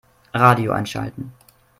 Radio 0.33 0.71
einschalten. 0.71 1.31